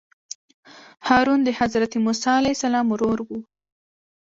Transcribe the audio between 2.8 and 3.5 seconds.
ورور وو.